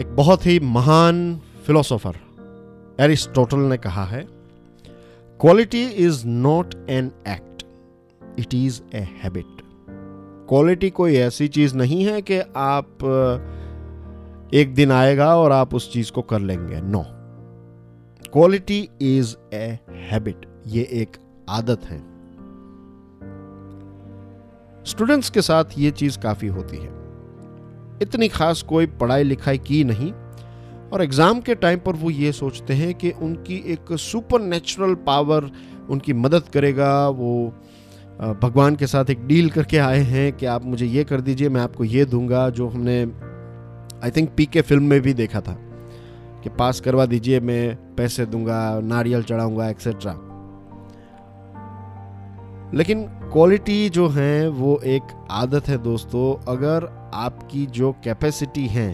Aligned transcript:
एक 0.00 0.16
बहुत 0.16 0.46
ही 0.46 0.60
महान 0.60 1.40
फिलोसोफर 1.66 2.16
एरिस्टोटल 3.00 3.58
ने 3.58 3.76
कहा 3.76 4.04
है 4.04 4.28
quality 5.40 5.86
is 5.86 6.26
not 6.26 6.74
an 6.90 7.12
act 7.28 7.64
it 8.38 8.54
is 8.54 8.96
a 8.96 8.98
habit 8.98 9.44
quality 10.48 10.90
कोई 10.90 11.14
ऐसी 11.14 11.48
चीज़ 11.48 11.76
नहीं 11.76 12.04
है 12.04 12.22
कि 12.22 12.38
आप 12.56 12.88
एक 14.54 14.74
दिन 14.74 14.92
आएगा 14.92 15.36
और 15.36 15.52
आप 15.52 15.74
उस 15.74 15.92
चीज़ 15.92 16.12
को 16.12 16.22
कर 16.22 16.40
लेंगे। 16.40 16.80
No 16.80 17.04
quality 18.32 18.88
is 19.02 19.54
a 19.54 19.78
habit 19.90 20.46
ये 20.66 20.82
एक 20.82 21.16
आदत 21.48 21.84
है। 21.84 21.98
स्टूडेंट्स 24.84 25.30
के 25.30 25.42
साथ 25.42 25.64
ये 25.78 25.90
चीज़ 25.90 26.18
काफ़ी 26.18 26.48
होती 26.48 26.76
है। 26.76 27.07
इतनी 28.02 28.28
खास 28.28 28.62
कोई 28.62 28.86
पढ़ाई 28.86 29.22
लिखाई 29.22 29.58
की 29.58 29.82
नहीं। 29.84 30.12
और 30.92 31.02
एग्ज़ाम 31.02 31.40
के 31.40 31.54
टाइम 31.54 31.78
पर 31.78 31.92
वो 31.92 32.10
ये 32.10 32.32
सोचते 32.32 32.74
हैं 32.74 32.94
कि 32.94 33.10
उनकी 33.12 33.56
एक 33.72 33.92
सुपर 33.92 34.40
नेचुरल 34.40 34.94
पावर 35.06 35.50
उनकी 35.90 36.12
मदद 36.12 36.48
करेगा, 36.52 37.08
वो 37.08 37.54
भगवान 38.42 38.76
के 38.76 38.86
साथ 38.86 39.10
एक 39.10 39.26
डील 39.26 39.50
करके 39.50 39.78
आए 39.78 40.00
हैं 40.00 40.32
कि 40.32 40.46
आप 40.46 40.64
मुझे 40.64 40.86
ये 40.86 41.04
कर 41.04 41.20
दीजिए, 41.20 41.48
मैं 41.48 41.60
आपको 41.60 41.84
ये 41.84 42.04
दूँगा, 42.04 42.48
जो 42.50 42.68
हमने 42.68 43.00
I 44.04 44.10
think 44.10 44.30
P 44.36 44.46
K 44.46 44.60
film 44.62 44.84
में 44.84 45.00
भी 45.00 45.14
देखा 45.14 45.40
था 45.40 45.56
कि 46.42 46.48
पास 46.48 46.80
करवा 46.80 47.06
दीजिए, 47.06 47.40
मैं 47.40 47.94
पैसे 47.96 48.26
दूँगा, 48.26 48.80
नारियल 48.80 49.22
चढ़ाऊँगा 49.22 49.68
एक्सेट्रा 49.68 50.12
लेकिन 52.74 53.02
क्वालिटी 53.32 53.88
जो 53.88 54.08
है, 54.08 54.48
वो 54.48 54.80
एक 54.86 55.02
आदत 55.30 55.68
है 55.68 55.76
दोस्तों। 55.78 56.52
अगर 56.52 56.88
आपकी 57.14 57.66
जो 57.66 57.92
कैपेसिटी 58.04 58.66
है, 58.66 58.90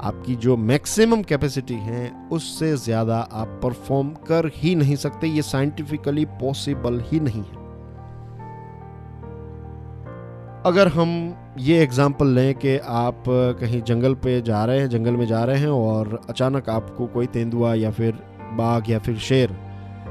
आपकी 0.00 0.34
जो 0.36 0.56
मैक्सिमम 0.56 1.22
कैपेसिटी 1.22 1.74
है, 1.74 2.10
उससे 2.32 2.74
ज़्यादा 2.76 3.18
आप 3.32 3.60
परफॉर्म 3.62 4.10
कर 4.28 4.50
ही 4.54 4.74
नहीं 4.74 4.96
सकते, 4.96 5.26
ये 5.26 5.42
साइंटिफिकली 5.42 6.24
पॉसिबल 6.40 7.00
ही 7.06 7.20
नहीं 7.20 7.42
है। 7.42 7.64
अगर 10.64 10.88
हम 10.88 11.10
ये 11.58 11.82
एग्ज़ाम्पल 11.82 12.26
लें 12.26 12.54
कि 12.54 12.76
आप 12.78 13.24
कहीं 13.28 13.80
जंगल 13.82 14.14
पे 14.14 14.40
जा 14.42 14.64
रहे 14.64 14.78
हैं, 14.78 14.88
जंगल 14.88 15.16
में 15.16 15.26
जा 15.26 15.42
रहे 15.44 15.58
हैं 15.58 15.68
और 15.68 16.20
अचानक 16.30 16.68
आपको 16.68 17.06
कोई 17.06 17.26
तेंदुआ 17.26 17.74
या 17.74 17.90
फिर 17.90 18.18
बाघ 18.52 18.90
या 18.90 18.98
फिर 18.98 19.16
शेर 19.18 19.56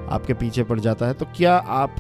आपके 0.10 0.34
पीछे 0.34 0.64
पड़ 0.64 0.80
जाता 0.80 1.08
है 1.08 1.14
तो 1.14 1.26
क्या 1.38 1.56
आप 1.56 1.96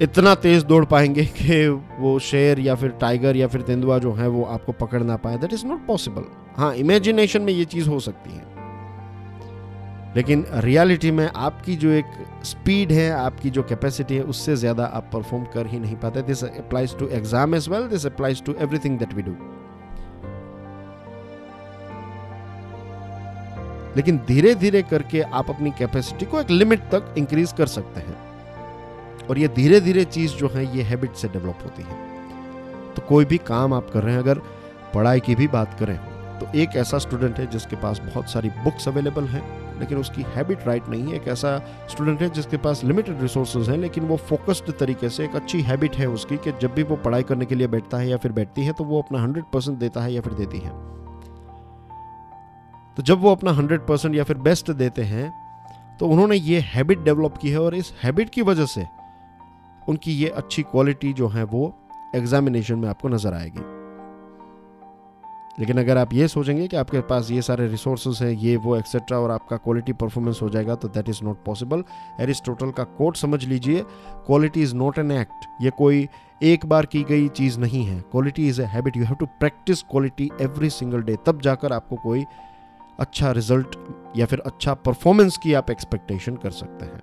इतना 0.00 0.34
तेज 0.34 0.62
दौड़ 0.64 0.84
पाएँगे 0.84 1.24
कि 1.38 1.66
वो 1.98 2.18
शेर 2.18 2.60
या 2.60 2.74
फिर 2.74 2.90
टाइगर 2.90 3.36
या 3.36 3.46
फिर 3.46 3.62
तेंदुआ 3.62 3.98
जो 3.98 4.12
है, 4.12 4.28
वो 4.28 4.44
आपको 4.44 4.72
पकड़ 4.72 5.02
ना 5.02 5.16
पाए। 5.16 5.38
दैट 5.38 5.52
इज़ 5.52 5.66
नॉट 5.66 5.86
पॉसिबल 5.86 6.24
हाँ 6.56 6.74
इमेजिनेशन 6.74 7.42
में 7.42 7.52
ये 7.52 7.64
चीज़ 7.64 7.88
हो 7.88 7.98
सकती 8.00 8.30
है। 8.30 8.48
लेकिन 10.16 10.44
रियलिटी 10.54 11.10
में 11.10 11.28
आपकी 11.28 11.76
जो 11.76 11.90
एक 11.90 12.06
स्पीड 12.44 12.92
है, 12.92 13.10
आपकी 13.10 13.50
जो 13.50 13.62
कैपेसिटी 13.62 14.16
है, 14.16 14.22
उससे 14.22 14.56
ज़्यादा 14.56 14.84
आप 14.84 15.10
परफॉर्म 15.12 15.44
कर 15.44 15.66
ही 15.66 15.78
नहीं 15.78 15.96
पाते। 15.96 16.22
This 16.22 16.44
applies 16.44 16.96
to 16.98 17.08
exam 17.08 17.54
as 17.54 17.68
well 17.68 17.86
this 17.88 18.06
applies 18.06 18.42
to 18.44 18.54
everything 18.60 18.98
that 18.98 19.14
we 19.14 19.22
do 19.22 19.36
लेकिन 23.96 24.18
धीरे 24.26 24.54
धीरे 24.54 24.82
करके 24.82 25.20
आप 25.20 25.50
अपनी 25.50 25.70
कैपेसिटी 25.70 26.26
को 26.26 26.40
एक 26.40 26.50
लिमिट 26.50 26.80
तक 26.90 27.14
इंक्रीज 27.18 27.52
कर 27.52 27.66
सकते 27.66 28.00
हैं। 28.00 28.29
और 29.30 29.38
ये 29.38 29.48
धीरे 29.50 29.80
धीरे 29.80 30.04
चीज़ 30.06 30.34
जो 30.34 30.48
है, 30.48 30.64
ये 30.76 30.82
हैबिट 30.84 31.14
से 31.14 31.28
डेवलप 31.28 31.58
होती 31.64 31.82
है। 31.82 32.94
तो 32.94 33.02
कोई 33.08 33.24
भी 33.24 33.38
काम 33.46 33.74
आप 33.74 33.90
कर 33.90 34.02
रहे 34.02 34.14
हैं, 34.14 34.22
अगर 34.22 34.38
पढ़ाई 34.94 35.20
की 35.20 35.34
भी 35.34 35.46
बात 35.48 35.78
करें 35.80 35.98
तो 36.40 36.46
एक 36.58 36.76
ऐसा 36.76 36.98
स्टूडेंट 36.98 37.38
है 37.38 37.46
जिसके 37.46 37.76
पास 37.76 38.00
बहुत 38.00 38.30
सारी 38.30 38.48
बुक्स 38.64 38.88
अवेलेबल 38.88 39.24
हैं, 39.24 39.42
लेकिन 39.80 39.98
उसकी 39.98 40.22
हैबिट 40.34 40.66
राइट 40.66 40.88
नहीं 40.88 41.02
है। 41.02 41.16
एक 41.16 41.26
ऐसा 41.28 41.56
स्टूडेंट 41.90 42.22
है 42.22 42.28
जिसके 42.30 42.56
पास 42.56 42.82
लिमिटेड 42.84 43.20
रिसोर्सेज 43.22 43.68
हैं, 43.70 43.76
लेकिन 43.78 44.04
वो 44.04 44.16
फोकस्ड 44.28 44.70
तरीके 44.78 45.08
से 45.08 45.24
एक 45.24 45.34
अच्छी 45.36 45.60
हैबिट 45.62 45.96
है 45.96 46.06
उसकी 46.08 46.36
कि 46.36 46.52
जब 46.62 46.74
भी 46.74 46.82
वो 46.82 46.96
पढ़ाई 46.96 47.22
करने 47.22 47.46
के 47.46 47.54
लिए 47.54 47.66
बैठता 47.66 47.98
है 47.98 48.08
या 48.08 48.16
फिर 48.16 48.32
बैठती 48.32 48.64
है 48.64 48.72
तो 48.72 48.84
वो 48.84 49.02
अपना 49.02 49.22
हंड्रेड 49.22 49.44
परसेंट 49.52 49.78
देता 49.78 50.02
है 50.02 50.12
या 50.12 50.20
फिर 50.20 50.32
देती 50.32 50.58
है। 50.58 50.70
तो 52.96 53.02
जब 53.02 53.20
वो 53.20 53.32
अपना 53.32 53.52
हंड्रेड 53.52 53.86
परसेंट 53.86 54.14
या 54.14 54.24
फिर 54.24 54.38
बेस्ट 54.38 54.70
देते 54.72 55.02
हैं 55.04 55.32
तो 55.98 56.06
उन्होंने 56.06 56.36
ये 56.36 56.60
हैबिट 56.66 57.04
डेवलप 57.04 57.36
की 57.36 57.50
है 57.50 57.60
और 57.60 57.74
इस 57.74 57.92
हैबिट 58.02 58.30
की 58.30 58.42
वजह 58.42 58.66
से 58.66 58.86
उनकी 59.90 60.12
ये 60.14 60.28
अच्छी 60.30 60.62
क्वालिटी 60.62 61.12
जो 61.12 61.28
है 61.28 61.44
वो 61.46 61.74
एग्जामिनेशन 62.14 62.78
में 62.78 62.88
आपको 62.88 63.08
नज़र 63.08 63.34
आएगी। 63.34 63.78
लेकिन 65.58 65.78
अगर 65.78 65.98
आप 65.98 66.12
ये 66.14 66.26
सोचेंगे 66.28 66.66
कि 66.68 66.76
आपके 66.76 67.00
पास 67.02 67.30
ये 67.30 67.42
सारे 67.42 67.66
रिसोर्सेज 67.68 68.22
हैं, 68.22 68.30
ये 68.30 68.56
वो 68.56 68.76
एक्सेट्रा 68.76 69.18
और 69.18 69.30
आपका 69.30 69.56
क्वालिटी 69.56 69.92
परफॉर्मेंस 69.92 70.38
हो 70.42 70.48
जाएगा 70.50 70.74
तो 70.74 70.88
that 70.88 71.08
is 71.08 71.20
not 71.24 71.42
possible 71.44 71.84
Aristotle 72.20 72.70
का 72.70 72.84
कोट 72.98 73.16
समझ 73.16 73.44
लीजिए 73.44 73.84
quality 74.26 74.62
is 74.62 74.74
not 74.76 74.98
an 74.98 75.10
act 75.12 75.46
ये 75.62 75.70
कोई 75.78 76.06
एक 76.42 76.66
बार 76.66 76.86
की 76.86 77.02
गई 77.02 77.28
चीज़ 77.30 77.58
नहीं 77.60 77.84
है। 77.84 78.00
Quality 78.12 78.48
is 78.48 78.62
a 78.62 78.64
habit 78.66 78.96
you 78.96 79.04
have 79.04 79.16
to 79.20 79.26
practise 79.40 79.82
quality 79.82 80.30
every 80.40 80.70
single 80.70 81.02
day 81.02 81.16
तब 81.26 81.40
जाकर 81.40 81.72
आपको 81.72 81.96
कोई 81.96 82.24
अच्छा 82.98 83.32
रिज़ल्ट 83.32 83.76
या 84.16 84.26
फिर 84.26 84.42
अच्छा 84.46 84.74
परफॉर्मेंस 84.86 85.38
की 85.42 85.54
आप 85.54 85.70
एक्सपेक्टेशन 85.70 86.36
कर 86.36 86.50
सकते 86.52 86.86
हैं। 86.86 87.02